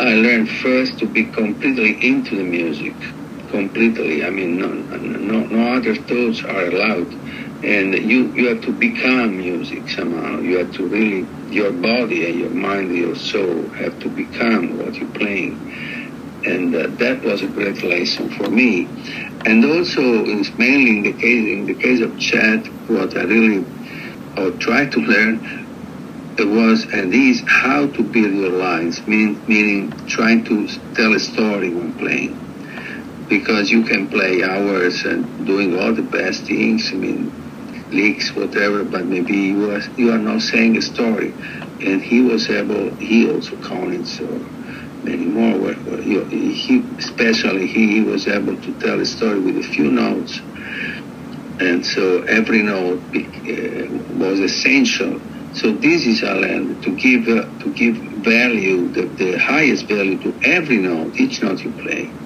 I 0.00 0.14
learned 0.14 0.48
first 0.50 0.98
to 1.00 1.06
be 1.06 1.24
completely 1.24 1.98
into 2.06 2.36
the 2.36 2.44
music, 2.44 2.94
completely. 3.54 4.24
I 4.24 4.30
mean, 4.30 4.58
no, 4.58 4.68
no, 4.68 5.40
no 5.46 5.76
other 5.76 5.94
thoughts 5.94 6.42
are 6.42 6.64
allowed, 6.66 7.10
and 7.64 7.94
you 7.94 8.20
you 8.38 8.48
have 8.48 8.62
to 8.62 8.72
become 8.72 9.38
music 9.38 9.88
somehow. 9.88 10.40
You 10.40 10.58
have 10.58 10.72
to 10.74 10.86
really 10.86 11.22
your 11.54 11.72
body 11.72 12.26
and 12.28 12.40
your 12.40 12.50
mind, 12.50 12.96
your 12.96 13.14
soul 13.14 13.68
have 13.82 13.98
to 14.00 14.08
become 14.08 14.78
what 14.78 14.94
you're 14.96 15.16
playing 15.22 15.54
and 16.44 16.74
uh, 16.74 16.88
that 16.98 17.22
was 17.24 17.42
a 17.42 17.46
great 17.46 17.82
lesson 17.82 18.28
for 18.36 18.50
me. 18.50 18.84
And 19.46 19.64
also, 19.64 20.02
it's 20.26 20.50
mainly 20.58 20.98
in 20.98 21.02
the 21.02 21.12
case 21.12 21.46
in 21.56 21.66
the 21.66 21.74
case 21.74 22.00
of 22.00 22.18
Chet, 22.18 22.66
what 22.88 23.16
I 23.16 23.22
really 23.22 23.64
or 24.36 24.50
tried 24.58 24.90
to 24.92 25.00
learn 25.00 25.64
was 26.38 26.84
and 26.92 27.14
is 27.14 27.42
how 27.46 27.86
to 27.86 28.02
build 28.02 28.34
your 28.34 28.50
lines, 28.50 29.00
mean, 29.06 29.40
meaning 29.46 29.90
trying 30.06 30.44
to 30.44 30.68
tell 30.94 31.14
a 31.14 31.20
story 31.20 31.70
when 31.70 31.92
playing. 31.94 32.43
Because 33.28 33.70
you 33.70 33.84
can 33.84 34.08
play 34.10 34.42
hours 34.44 35.04
and 35.04 35.32
doing 35.46 35.78
all 35.78 35.94
the 35.94 36.02
best 36.02 36.46
things, 36.48 36.90
I 36.92 36.96
mean, 36.98 37.36
leaks, 37.92 38.36
whatever, 38.36 38.84
but 38.84 39.06
maybe 39.06 39.36
you 39.36 39.72
are, 39.72 39.82
you 39.96 40.12
are 40.12 40.18
not 40.18 40.42
saying 40.42 40.76
a 40.78 40.82
story. 40.82 41.36
And 41.80 42.02
he 42.02 42.22
was 42.22 42.50
able, 42.50 42.96
he 43.00 43.30
also 43.30 43.58
counted, 43.58 44.06
so 44.08 44.46
anymore. 45.08 45.74
He, 46.02 46.90
especially 46.98 47.68
he, 47.68 47.94
he 47.94 48.02
was 48.02 48.28
able 48.28 48.58
to 48.60 48.74
tell 48.74 49.00
a 49.00 49.06
story 49.06 49.40
with 49.40 49.58
a 49.58 49.62
few 49.62 49.90
notes, 49.90 50.42
and 51.60 51.86
so 51.86 52.22
every 52.24 52.62
note 52.62 53.06
uh, 53.16 53.88
was 54.10 54.40
essential. 54.40 55.20
So 55.52 55.72
this 55.72 56.06
is 56.06 56.22
our 56.24 56.36
land 56.36 56.82
to 56.82 56.94
give 56.96 57.28
uh, 57.28 57.46
to 57.62 57.72
give 57.72 57.96
value, 58.18 58.92
the, 58.92 59.14
the 59.16 59.38
highest 59.38 59.88
value 59.88 60.18
to 60.20 60.38
every 60.44 60.78
note, 60.78 61.14
each 61.18 61.42
note 61.42 61.64
you 61.64 61.74
play. 61.74 62.16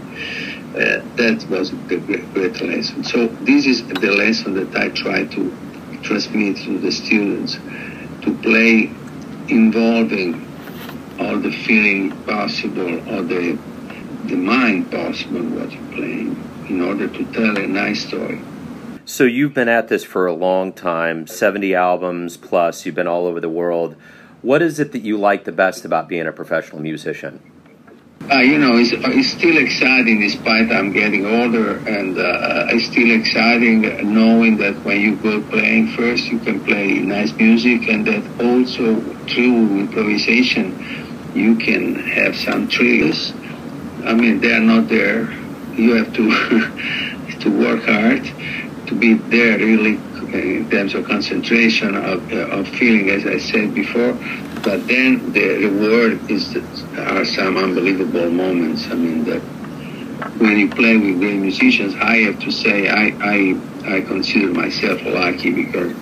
Uh, 0.79 1.03
that 1.17 1.45
was 1.51 1.73
the 1.89 1.97
great, 1.97 2.33
great 2.33 2.61
lesson. 2.61 3.03
So 3.03 3.27
this 3.27 3.67
is 3.67 3.85
the 3.89 4.13
lesson 4.13 4.55
that 4.55 4.77
I 4.77 4.91
try 4.91 5.25
to 5.25 5.57
transmit 6.03 6.57
to 6.59 6.79
the 6.79 6.93
students 6.93 7.55
to 8.23 8.39
play 8.43 8.89
involving 9.49 10.47
all 11.19 11.37
the 11.41 11.51
feeling 11.51 12.13
possible 12.27 12.95
or 13.13 13.23
the 13.23 13.59
the 14.27 14.37
mind 14.37 14.89
possible 14.93 15.41
what 15.41 15.73
you're 15.73 15.93
playing 15.93 16.37
in 16.69 16.81
order 16.81 17.09
to 17.09 17.25
tell 17.33 17.59
a 17.59 17.67
nice 17.67 18.07
story. 18.07 18.41
So 19.05 19.25
you've 19.25 19.55
been 19.55 19.69
at 19.69 19.89
this 19.89 20.05
for 20.05 20.27
a 20.27 20.35
long 20.35 20.73
time, 20.73 21.27
70 21.27 21.75
albums 21.75 22.37
plus, 22.37 22.87
you've 22.87 22.95
been 22.95 23.09
all 23.09 23.27
over 23.27 23.41
the 23.41 23.49
world. 23.49 23.97
What 24.43 24.63
is 24.63 24.79
it 24.79 24.93
that 24.93 25.01
you 25.01 25.19
like 25.19 25.43
the 25.43 25.51
best 25.51 25.85
about 25.85 26.09
being 26.09 26.29
a 26.29 26.33
professional 26.33 26.81
musician? 26.81 27.41
Uh, 28.27 28.41
you 28.41 28.59
know, 28.59 28.77
it's, 28.77 28.93
it's 28.93 29.29
still 29.31 29.57
exciting 29.57 30.21
despite 30.21 30.71
I'm 30.71 30.93
getting 30.93 31.25
older, 31.25 31.79
and 31.89 32.19
uh, 32.19 32.67
it's 32.69 32.85
still 32.85 33.11
exciting 33.11 33.83
knowing 34.13 34.59
that 34.59 34.75
when 34.85 35.01
you 35.01 35.17
go 35.17 35.41
playing 35.49 35.89
first, 35.97 36.27
you 36.27 36.39
can 36.41 36.63
play 36.65 36.99
nice 36.99 37.33
music, 37.33 37.89
and 37.89 38.07
that 38.07 38.23
also 38.45 39.01
through 39.29 39.81
improvisation, 39.81 40.77
you 41.35 41.57
can 41.57 41.95
have 41.95 42.37
some 42.37 42.69
triggers. 42.69 43.33
I 44.05 44.13
mean, 44.13 44.41
they 44.41 44.53
are 44.53 44.61
not 44.61 44.89
there. 44.89 45.31
You 45.73 45.95
have 45.95 46.13
to 46.15 46.29
to 47.41 47.59
work 47.59 47.85
hard 47.85 48.25
to 48.89 48.95
be 48.95 49.15
there 49.15 49.59
really 49.59 49.95
in 50.33 50.69
terms 50.71 50.95
of 50.95 51.07
concentration 51.07 51.95
of, 51.97 52.33
uh, 52.33 52.37
of 52.49 52.69
feeling, 52.69 53.09
as 53.11 53.25
I 53.25 53.39
said 53.39 53.75
before. 53.75 54.13
But 54.63 54.87
then 54.87 55.33
the 55.33 55.67
reward 55.67 56.31
is 56.31 56.53
that 56.53 56.65
are 56.99 57.25
some 57.25 57.57
unbelievable 57.57 58.31
moments. 58.31 58.87
I 58.87 58.95
mean, 58.95 59.25
that 59.25 59.41
when 60.41 60.59
you 60.59 60.69
play 60.69 60.97
with 60.97 61.21
great 61.21 61.39
musicians, 61.39 61.95
I 61.95 62.17
have 62.27 62.41
to 62.41 62.51
say 62.51 62.89
I 62.89 63.15
I 63.21 63.97
I 63.97 64.01
consider 64.03 64.53
myself 64.53 65.03
lucky 65.05 65.53
because 65.53 65.93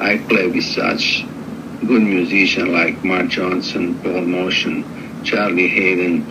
I 0.00 0.18
play 0.28 0.46
with 0.48 0.64
such 0.64 1.24
good 1.86 2.02
musicians 2.02 2.68
like 2.68 3.04
Marc 3.04 3.28
Johnson, 3.28 3.94
Paul 4.00 4.24
Motian, 4.24 4.84
Charlie 5.24 5.68
Haden, 5.68 6.22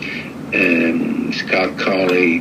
um, 0.54 1.32
Scott 1.32 1.78
Colley, 1.78 2.38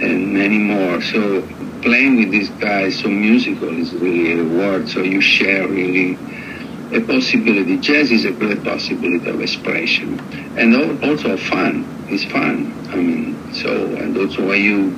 and 0.00 0.32
many 0.32 0.58
more. 0.58 1.00
So 1.02 1.42
playing 1.82 2.16
with 2.16 2.30
these 2.30 2.48
guys 2.50 2.98
so 3.00 3.08
musical 3.08 3.68
is 3.68 3.92
really 3.92 4.32
a 4.32 4.36
reward. 4.42 4.88
So 4.88 5.00
you 5.00 5.20
share 5.20 5.68
really 5.68 6.16
a 6.94 7.00
possibility. 7.00 7.76
Jazz 7.78 8.10
is 8.10 8.24
a 8.24 8.30
great 8.30 8.62
possibility 8.62 9.28
of 9.28 9.40
expression 9.40 10.20
and 10.56 10.74
also 11.02 11.36
fun. 11.36 11.84
It's 12.08 12.24
fun. 12.24 12.72
I 12.90 12.96
mean, 12.96 13.54
so 13.54 13.70
and 13.96 14.16
also 14.16 14.46
when 14.46 14.62
you 14.62 14.90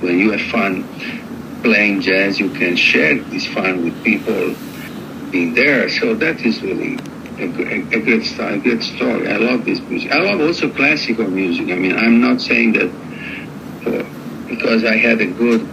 when 0.00 0.18
you 0.18 0.32
have 0.32 0.42
fun 0.50 0.84
playing 1.62 2.02
jazz, 2.02 2.38
you 2.38 2.50
can 2.50 2.76
share 2.76 3.18
this 3.18 3.46
fun 3.46 3.84
with 3.84 4.04
people 4.04 4.54
being 5.30 5.54
there. 5.54 5.88
So 5.88 6.14
that 6.14 6.40
is 6.40 6.62
really 6.62 6.98
a, 7.38 7.46
a, 7.46 7.98
a 7.98 8.00
good 8.00 8.24
style, 8.26 8.54
a 8.54 8.58
good 8.58 8.82
story. 8.82 9.28
I 9.28 9.38
love 9.38 9.64
this 9.64 9.80
music. 9.80 10.12
I 10.12 10.18
love 10.18 10.40
also 10.40 10.68
classical 10.70 11.26
music. 11.26 11.70
I 11.70 11.76
mean, 11.76 11.96
I'm 11.96 12.20
not 12.20 12.42
saying 12.42 12.74
that 12.74 12.90
for, 13.82 14.04
because 14.48 14.84
I 14.84 14.96
had 14.96 15.20
a 15.22 15.26
good 15.26 15.66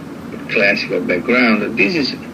classical 0.50 1.00
background. 1.04 1.78
This 1.78 1.94
is 1.94 2.31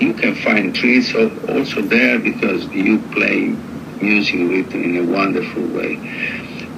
you 0.00 0.12
can 0.14 0.34
find 0.34 0.74
treats 0.74 1.14
also 1.14 1.82
there 1.82 2.18
because 2.18 2.66
you 2.66 2.98
play 3.12 3.56
music 4.00 4.34
written 4.34 4.84
in 4.84 4.96
a 4.96 5.12
wonderful 5.12 5.62
way. 5.68 5.96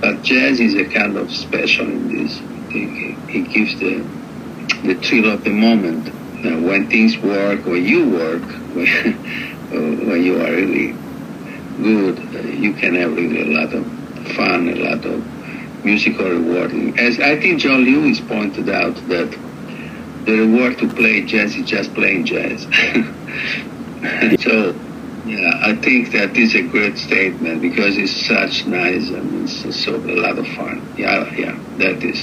But 0.00 0.22
jazz 0.22 0.60
is 0.60 0.74
a 0.74 0.84
kind 0.84 1.16
of 1.16 1.32
special 1.32 1.86
in 1.86 2.08
this. 2.08 2.38
It 2.70 3.50
gives 3.50 3.78
the 3.80 4.04
the 4.84 4.94
thrill 4.94 5.30
of 5.30 5.44
the 5.44 5.50
moment. 5.50 6.12
Now, 6.44 6.60
when 6.60 6.88
things 6.88 7.16
work, 7.18 7.64
when 7.64 7.84
you 7.84 8.10
work, 8.10 8.42
when, 8.74 10.06
when 10.06 10.22
you 10.22 10.36
are 10.36 10.50
really 10.50 10.92
good, 11.82 12.18
uh, 12.34 12.40
you 12.48 12.72
can 12.74 12.94
have 12.94 13.16
really 13.16 13.40
a 13.40 13.58
lot 13.58 13.72
of 13.72 13.84
fun, 14.36 14.68
a 14.68 14.74
lot 14.74 15.04
of 15.04 15.84
musical 15.84 16.28
rewarding. 16.28 16.98
As 16.98 17.18
I 17.20 17.40
think 17.40 17.60
John 17.60 17.84
Lewis 17.84 18.20
pointed 18.20 18.68
out 18.68 18.94
that 19.08 19.36
the 20.26 20.32
reward 20.32 20.78
to 20.78 20.88
play 20.88 21.24
jazz 21.24 21.56
is 21.56 21.68
just 21.68 21.94
playing 21.94 22.26
jazz. 22.26 22.62
so, 24.42 24.74
yeah, 25.24 25.50
I 25.62 25.74
think 25.82 26.12
that 26.12 26.36
is 26.36 26.54
a 26.54 26.62
great 26.62 26.98
statement 26.98 27.62
because 27.62 27.96
it's 27.96 28.26
such 28.26 28.66
nice 28.66 29.08
and 29.10 29.48
it's 29.48 29.84
so 29.84 29.96
a 29.96 30.18
lot 30.18 30.38
of 30.38 30.46
fun. 30.48 30.82
Yeah, 30.98 31.32
yeah, 31.34 31.58
that 31.78 32.02
is. 32.02 32.20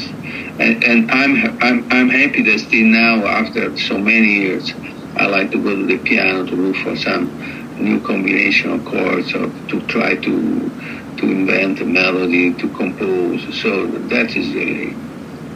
And, 0.59 0.83
and 0.83 1.11
I'm, 1.11 1.35
I'm, 1.61 1.91
I'm 1.91 2.09
happy 2.09 2.43
that 2.43 2.59
still 2.59 2.87
now, 2.87 3.25
after 3.25 3.75
so 3.77 3.97
many 3.97 4.33
years, 4.33 4.71
I 5.15 5.27
like 5.27 5.51
to 5.51 5.63
go 5.63 5.75
to 5.75 5.85
the 5.85 5.97
piano 5.97 6.45
to 6.45 6.55
look 6.55 6.75
for 6.77 6.95
some 6.97 7.31
new 7.79 7.99
combination 8.01 8.71
of 8.71 8.85
chords 8.85 9.33
or 9.33 9.49
to 9.69 9.81
try 9.87 10.15
to 10.15 10.71
to 11.17 11.31
invent 11.31 11.79
a 11.79 11.85
melody 11.85 12.53
to 12.53 12.67
compose. 12.69 13.41
So 13.61 13.85
that 13.85 14.35
is 14.35 14.53
really 14.53 14.93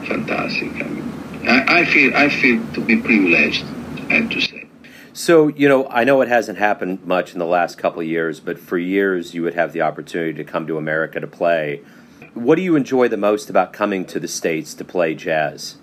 fantastic. 0.07 0.71
I 0.81 0.87
mean, 0.87 1.06
I, 1.47 1.81
I 1.81 1.85
feel 1.85 2.15
I 2.15 2.29
feel 2.29 2.65
to 2.73 2.81
be 2.81 2.97
privileged. 2.97 3.65
I 4.09 4.15
have 4.15 4.29
to 4.29 4.41
say. 4.41 4.67
So, 5.13 5.47
you 5.47 5.67
know, 5.67 5.87
I 5.89 6.03
know 6.03 6.21
it 6.21 6.27
hasn't 6.27 6.59
happened 6.59 7.03
much 7.03 7.33
in 7.33 7.39
the 7.39 7.45
last 7.45 7.79
couple 7.79 8.01
of 8.01 8.07
years, 8.07 8.39
but 8.39 8.59
for 8.59 8.77
years 8.77 9.33
you 9.33 9.41
would 9.41 9.55
have 9.55 9.73
the 9.73 9.81
opportunity 9.81 10.33
to 10.33 10.43
come 10.43 10.67
to 10.67 10.77
America 10.77 11.19
to 11.19 11.25
play. 11.25 11.81
What 12.35 12.55
do 12.55 12.61
you 12.61 12.75
enjoy 12.75 13.07
the 13.07 13.17
most 13.17 13.49
about 13.49 13.73
coming 13.73 14.05
to 14.05 14.19
the 14.19 14.27
States 14.27 14.75
to 14.75 14.85
play 14.85 15.15
jazz? 15.15 15.77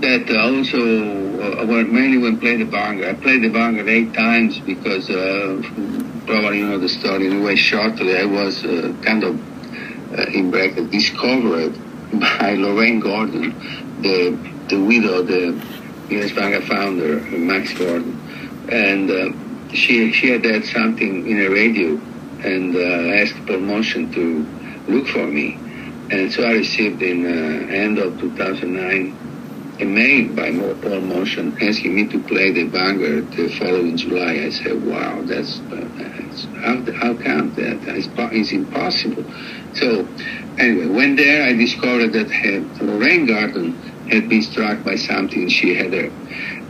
that 0.00 0.30
also, 0.36 0.78
uh, 0.78 1.66
well, 1.66 1.84
mainly 1.84 2.18
when 2.18 2.38
playing 2.40 2.60
the 2.60 2.64
Vanguard. 2.64 3.16
I 3.16 3.20
played 3.20 3.42
the 3.42 3.48
Vanguard 3.48 3.88
eight 3.88 4.14
times 4.14 4.58
because 4.60 5.10
uh, 5.10 5.62
probably 6.26 6.58
you 6.58 6.66
know 6.66 6.78
the 6.78 6.88
story 6.88 7.26
anyway. 7.26 7.56
Shortly, 7.56 8.16
I 8.16 8.24
was 8.24 8.64
uh, 8.64 8.94
kind 9.02 9.24
of 9.24 10.18
uh, 10.18 10.22
in 10.32 10.50
bracket 10.50 10.90
discovered 10.90 11.74
by 12.14 12.54
Lorraine 12.54 13.00
Gordon, 13.00 13.54
the 14.02 14.49
the 14.70 14.80
widow, 14.80 15.22
the 15.22 15.60
US 16.10 16.32
Bongo 16.32 16.60
founder, 16.62 17.20
Max 17.36 17.72
Gordon, 17.74 18.18
and 18.70 19.10
uh, 19.10 19.74
she 19.74 20.12
she 20.12 20.30
had 20.30 20.44
had 20.44 20.64
something 20.64 21.26
in 21.26 21.40
a 21.40 21.48
radio 21.50 22.00
and 22.42 22.74
uh, 22.74 23.20
asked 23.20 23.44
promotion 23.46 24.12
to 24.12 24.46
look 24.90 25.06
for 25.08 25.26
me. 25.26 25.58
And 26.10 26.32
so 26.32 26.42
I 26.44 26.52
received 26.52 27.02
in 27.02 27.26
uh, 27.26 27.72
end 27.72 27.98
of 27.98 28.18
2009 28.18 29.16
a 29.80 29.84
mail 29.84 30.28
by 30.34 30.50
Paul 30.50 31.00
Motian 31.00 31.56
asking 31.62 31.94
me 31.94 32.06
to 32.08 32.18
play 32.24 32.50
the 32.50 32.64
Vanguard 32.64 33.30
the 33.32 33.48
following 33.58 33.96
July. 33.96 34.32
I 34.44 34.50
said, 34.50 34.84
wow, 34.84 35.22
that's, 35.22 35.60
uh, 35.60 35.88
that's 35.96 36.44
how, 36.60 36.82
how 36.92 37.14
come 37.14 37.54
that? 37.54 37.80
It's, 37.96 38.52
impossible. 38.52 39.24
So 39.74 40.06
anyway, 40.58 40.86
when 40.86 41.16
there 41.16 41.46
I 41.46 41.54
discovered 41.54 42.12
that 42.12 42.30
had, 42.30 42.82
Lorraine 42.82 43.26
Gordon 43.26 43.72
had 44.10 44.28
been 44.28 44.42
struck 44.42 44.82
by 44.84 44.96
something 44.96 45.48
she 45.48 45.74
had 45.74 45.92
heard. 45.92 46.12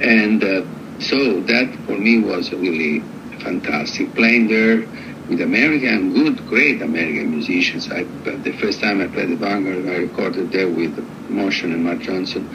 And 0.00 0.44
uh, 0.44 1.00
so 1.00 1.40
that 1.40 1.74
for 1.86 1.96
me 1.96 2.20
was 2.20 2.52
really 2.52 3.00
fantastic. 3.42 4.14
Playing 4.14 4.48
there 4.48 4.86
with 5.28 5.40
American, 5.40 6.12
good, 6.12 6.46
great 6.46 6.82
American 6.82 7.30
musicians. 7.30 7.90
I, 7.90 8.02
the 8.48 8.52
first 8.60 8.80
time 8.80 9.00
I 9.00 9.06
played 9.06 9.30
the 9.30 9.36
Vanguard, 9.36 9.86
I 9.88 9.96
recorded 10.08 10.52
there 10.52 10.68
with 10.68 10.94
Motian 11.28 11.72
and 11.72 11.84
Marc 11.84 12.00
Johnson. 12.00 12.48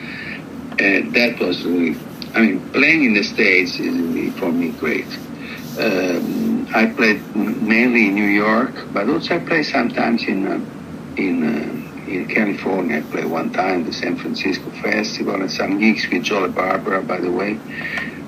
And 0.78 1.14
that 1.16 1.40
was 1.40 1.64
really, 1.66 1.98
I 2.36 2.42
mean, 2.42 2.70
playing 2.72 3.06
in 3.06 3.14
the 3.14 3.24
States 3.24 3.80
is 3.80 3.96
really, 3.96 4.30
for 4.32 4.52
me, 4.52 4.70
great. 4.72 5.08
Um, 5.80 6.68
I 6.76 6.86
played 6.88 7.36
mainly 7.36 8.08
in 8.08 8.16
New 8.16 8.28
York, 8.28 8.74
but 8.94 9.10
also 9.10 9.38
I 9.38 9.40
play 9.40 9.64
sometimes 9.64 10.24
in, 10.24 10.46
uh, 10.46 10.60
in, 11.18 11.44
uh, 11.44 11.85
in 12.16 12.28
California. 12.28 12.98
I 12.98 13.02
played 13.02 13.26
one 13.26 13.52
time 13.52 13.86
the 13.86 13.94
San 13.94 14.18
Francisco 14.18 14.70
Festival 14.82 15.36
and 15.42 15.52
some 15.52 15.80
gigs 15.80 16.08
with 16.10 16.24
Joey 16.24 16.50
Baron, 16.50 17.06
by 17.06 17.20
the 17.20 17.32
way. 17.32 17.60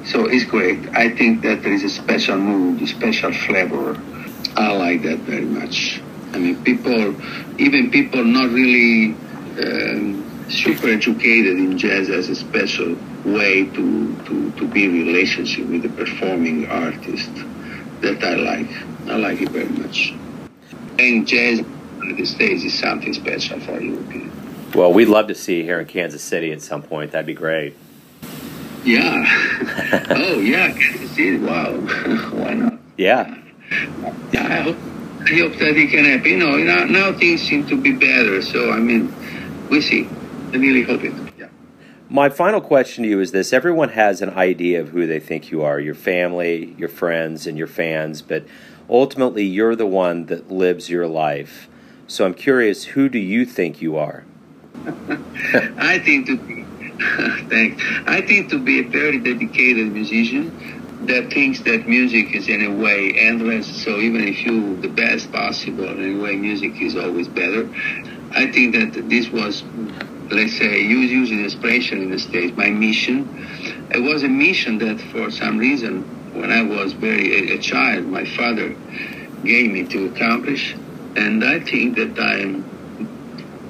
So 0.06 0.26
it's 0.26 0.46
great. 0.46 0.80
I 0.96 1.10
think 1.10 1.42
that 1.42 1.64
there 1.64 1.74
is 1.74 1.84
a 1.84 1.90
special 1.90 2.38
mood, 2.38 2.82
a 2.82 2.88
special 2.88 3.34
flavor 3.34 4.00
I 4.58 4.72
like 4.72 5.04
that 5.04 5.20
very 5.20 5.46
much. 5.46 6.02
I 6.34 6.40
mean, 6.40 6.64
people, 6.64 7.16
even 7.62 7.92
people 7.92 8.24
not 8.24 8.50
really 8.50 9.14
um, 9.62 10.50
super 10.50 10.88
educated 10.88 11.58
in 11.58 11.78
jazz 11.78 12.10
as 12.10 12.30
a 12.30 12.36
special 12.36 12.98
way 13.24 13.66
to, 13.66 14.16
to, 14.26 14.52
to 14.52 14.68
be 14.68 14.86
in 14.86 15.06
relationship 15.06 15.68
with 15.68 15.84
the 15.84 15.90
performing 15.90 16.68
artist 16.68 17.30
that 18.02 18.24
I 18.24 18.36
like. 18.36 18.70
I 19.08 19.18
like 19.18 19.42
it 19.42 19.50
very 19.50 19.70
much. 19.70 20.14
And 20.98 21.28
jazz 21.28 21.62
on 22.02 22.16
the 22.16 22.26
stage 22.26 22.64
is 22.64 22.78
something 22.78 23.14
special 23.14 23.60
for 23.60 23.80
European. 23.80 24.32
Well, 24.74 24.94
we'd 24.94 25.08
love 25.08 25.28
to 25.28 25.36
see 25.36 25.58
you 25.58 25.64
here 25.64 25.80
in 25.80 25.88
Kansas 25.88 26.22
City 26.22 26.52
at 26.52 26.62
some 26.62 26.82
point. 26.82 27.12
That'd 27.12 27.26
be 27.26 27.34
great. 27.34 27.76
Yeah. 28.84 29.24
oh, 30.10 30.40
yeah, 30.40 30.72
Kansas 30.72 31.12
City. 31.12 31.38
Wow. 31.38 31.72
Why 32.32 32.54
not? 32.54 32.80
Yeah. 32.98 33.36
Yeah, 34.32 34.46
I 34.46 34.62
hope, 34.62 34.78
I 35.22 35.36
hope 35.40 35.54
that 35.58 35.76
it 35.76 35.90
can 35.90 36.06
happen. 36.06 36.32
You 36.32 36.38
know, 36.38 36.58
now, 36.58 36.86
now 36.86 37.18
things 37.18 37.42
seem 37.42 37.68
to 37.68 37.80
be 37.80 37.94
better. 37.94 38.42
So, 38.42 38.72
I 38.72 38.80
mean, 38.80 39.14
we 39.70 39.82
see. 39.82 40.08
I 40.54 40.58
really 40.58 40.84
hope 40.84 41.04
it. 41.04 41.14
Yeah. 41.38 41.48
My 42.10 42.30
final 42.30 42.62
question 42.62 43.04
to 43.04 43.10
you 43.10 43.20
is 43.20 43.32
this 43.32 43.52
everyone 43.52 43.90
has 43.90 44.22
an 44.22 44.30
idea 44.32 44.80
of 44.80 44.90
who 44.90 45.06
they 45.08 45.20
think 45.20 45.52
you 45.52 45.64
are 45.64 45.80
your 45.80 45.96
family, 45.96 46.74
your 46.78 46.88
friends, 46.88 47.48
and 47.48 47.58
your 47.58 47.68
fans, 47.68 48.22
but 48.22 48.46
ultimately 48.90 49.44
you're 49.44 49.76
the 49.76 49.86
one 49.86 50.28
that 50.28 50.50
lives 50.50 50.90
your 50.90 51.08
life. 51.08 51.68
So 52.08 52.26
I'm 52.26 52.34
curious, 52.34 52.86
who 52.86 53.10
do 53.10 53.20
you 53.20 53.46
think 53.46 53.82
you 53.82 53.98
are? 53.98 54.24
I 55.78 56.00
think 56.00 56.28
to 56.28 56.38
be, 56.38 56.64
thanks. 57.50 57.84
I 58.06 58.22
think 58.22 58.50
to 58.52 58.60
be 58.60 58.80
a 58.80 58.84
very 58.84 59.20
dedicated 59.20 59.92
musician 59.92 61.06
that 61.06 61.32
thinks 61.32 61.60
that 61.62 61.88
music 61.88 62.34
is 62.34 62.48
in 62.48 62.64
a 62.64 62.72
way 62.72 63.14
endless. 63.14 63.68
So 63.84 63.98
even 64.00 64.26
if 64.26 64.46
you 64.46 64.78
the 64.78 64.88
best 64.88 65.32
possible, 65.34 65.90
in 65.90 66.18
a 66.18 66.24
way 66.24 66.38
music 66.38 66.82
is 66.82 66.96
always 66.96 67.28
better. 67.28 67.70
I 68.32 68.52
think 68.52 68.74
that 68.76 69.10
this 69.10 69.30
was, 69.30 69.64
let's 70.32 70.58
say, 70.58 70.82
use 70.82 71.12
using 71.12 71.44
expression 71.44 72.02
in 72.02 72.12
the 72.12 72.20
States, 72.20 72.56
my 72.56 72.70
mission. 72.70 73.28
It 73.92 74.00
was 74.00 74.24
a 74.24 74.30
mission 74.30 74.78
that 74.80 75.00
for 75.12 75.30
some 75.30 75.58
reason, 75.58 76.04
when 76.40 76.52
I 76.52 76.62
was 76.62 76.94
very 76.94 77.52
a, 77.52 77.56
a 77.56 77.58
child, 77.60 78.06
my 78.06 78.24
father 78.24 78.76
gave 79.44 79.72
me 79.72 79.86
to 79.88 80.06
accomplish. 80.06 80.76
And 81.18 81.44
I 81.44 81.60
think 81.60 81.98
that 81.98 82.20
I'm, 82.20 82.64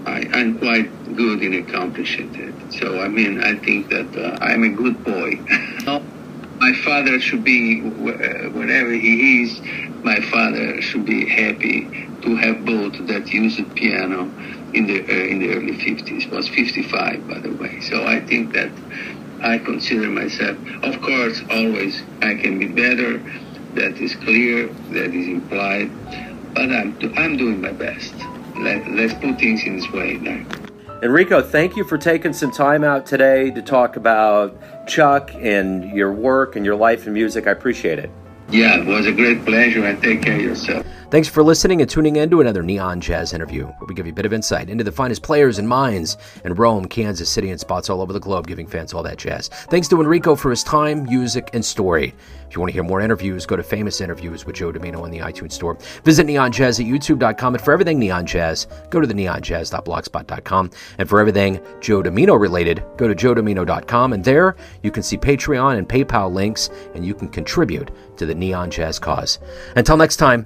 I, 0.05 0.19
am 0.19 0.33
i 0.33 0.39
am 0.39 0.59
quite 0.59 1.15
good 1.15 1.41
in 1.41 1.53
accomplishing 1.55 2.35
it. 2.35 2.73
So, 2.73 3.01
I 3.01 3.07
mean, 3.07 3.41
I 3.41 3.55
think 3.55 3.89
that 3.89 4.15
uh, 4.15 4.37
I'm 4.41 4.63
a 4.63 4.69
good 4.69 5.03
boy. 5.03 5.39
my 6.59 6.73
father 6.83 7.19
should 7.19 7.43
be 7.43 7.81
uh, 7.81 8.49
wherever 8.49 8.91
he 8.91 9.43
is 9.43 9.61
my 10.03 10.19
father 10.31 10.81
should 10.81 11.05
be 11.05 11.27
happy 11.27 11.81
to 12.21 12.35
have 12.35 12.65
both 12.65 12.93
that 13.07 13.27
used 13.31 13.75
piano 13.75 14.23
in 14.73 14.87
the 14.87 15.01
uh, 15.01 15.31
in 15.31 15.39
the 15.39 15.49
early 15.53 15.73
50s 15.73 16.29
was 16.31 16.47
55 16.49 17.27
by 17.27 17.39
the 17.39 17.51
way. 17.53 17.79
So 17.81 18.05
i 18.05 18.19
think 18.19 18.53
that 18.53 18.71
i 19.41 19.57
consider 19.59 20.09
myself 20.09 20.57
of 20.83 20.99
course 21.01 21.41
always 21.49 22.01
i 22.21 22.33
can 22.35 22.59
be 22.59 22.67
better. 22.67 23.21
That 23.75 24.01
is 24.01 24.15
clear. 24.15 24.69
That 24.97 25.13
is 25.13 25.27
implied 25.27 25.91
but 26.57 26.71
i'm 26.71 26.97
i'm 27.17 27.37
doing 27.37 27.61
my 27.61 27.71
best 27.71 28.15
Let, 28.57 28.89
let's 28.89 29.13
put 29.13 29.37
things 29.37 29.63
in 29.63 29.77
this 29.77 29.89
way 29.91 30.13
now 30.15 30.43
Enrico, 31.03 31.43
thank 31.43 31.75
you 31.75 31.83
for 31.83 31.95
taking 31.95 32.33
some 32.33 32.51
time 32.51 32.83
out 32.83 33.05
today 33.05 33.51
to 33.51 33.61
talk 33.61 33.97
about 33.97 34.87
Chuck 34.87 35.29
and 35.35 35.91
your 35.91 36.11
work 36.11 36.55
and 36.55 36.65
your 36.65 36.75
life 36.75 37.05
in 37.05 37.13
music. 37.13 37.45
I 37.45 37.51
appreciate 37.51 37.99
it. 37.99 38.09
Yeah, 38.49 38.79
it 38.79 38.87
was 38.87 39.05
a 39.05 39.11
great 39.11 39.45
pleasure 39.45 39.85
and 39.85 40.01
take 40.01 40.23
care 40.23 40.37
of 40.37 40.41
yourself. 40.41 40.83
Thanks 41.09 41.29
for 41.29 41.41
listening 41.41 41.79
and 41.79 41.89
tuning 41.89 42.17
in 42.17 42.29
to 42.31 42.41
another 42.41 42.61
Neon 42.61 42.99
Jazz 42.99 43.31
interview, 43.31 43.63
where 43.63 43.87
we 43.87 43.95
give 43.95 44.05
you 44.05 44.11
a 44.11 44.15
bit 44.15 44.25
of 44.25 44.33
insight 44.33 44.69
into 44.69 44.83
the 44.83 44.91
finest 44.91 45.23
players 45.23 45.57
and 45.57 45.65
minds 45.65 46.17
in 46.43 46.53
Rome, 46.53 46.83
Kansas 46.83 47.29
City, 47.29 47.49
and 47.49 47.57
spots 47.57 47.89
all 47.89 48.01
over 48.01 48.11
the 48.11 48.19
globe, 48.19 48.45
giving 48.45 48.67
fans 48.67 48.93
all 48.93 49.03
that 49.03 49.17
jazz. 49.17 49.47
Thanks 49.47 49.87
to 49.87 50.01
Enrico 50.01 50.35
for 50.35 50.49
his 50.49 50.65
time, 50.65 51.03
music, 51.03 51.49
and 51.53 51.63
story. 51.63 52.13
If 52.49 52.55
you 52.55 52.59
want 52.59 52.71
to 52.71 52.73
hear 52.73 52.83
more 52.83 52.99
interviews, 52.99 53.45
go 53.45 53.55
to 53.55 53.63
Famous 53.63 54.01
Interviews 54.01 54.45
with 54.45 54.57
Joe 54.57 54.73
Dimino 54.73 55.01
on 55.01 55.09
the 55.09 55.19
iTunes 55.19 55.53
Store. 55.53 55.77
Visit 56.03 56.27
neonjazz 56.27 56.81
at 56.81 56.85
youtube.com. 56.85 57.55
And 57.55 57.63
for 57.63 57.71
everything 57.71 57.99
Neon 57.99 58.25
Jazz, 58.25 58.67
go 58.89 58.99
to 58.99 59.07
the 59.07 59.13
neonjazz.blogspot.com. 59.13 60.71
And 60.97 61.07
for 61.07 61.21
everything 61.21 61.61
Joe 61.79 62.03
Dimino 62.03 62.37
related, 62.37 62.83
go 62.97 63.07
to 63.07 63.15
joedimino.com. 63.15 64.11
And 64.11 64.25
there 64.25 64.57
you 64.83 64.91
can 64.91 65.03
see 65.03 65.17
Patreon 65.17 65.77
and 65.77 65.87
PayPal 65.87 66.33
links, 66.33 66.69
and 66.95 67.05
you 67.05 67.13
can 67.13 67.29
contribute 67.29 67.91
to 68.17 68.25
the 68.25 68.35
Neon 68.35 68.71
Jazz 68.71 68.99
cause. 68.99 69.39
Until 69.77 69.95
next 69.95 70.17
time, 70.17 70.45